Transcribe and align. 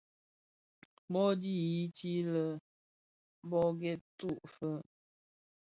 Bō 1.11 1.21
dhi 1.41 1.51
di 1.61 1.69
yiti 1.73 2.11
lè 2.33 2.45
bō 3.49 3.61
ghèbku 3.79 4.31
fe? 4.53 4.69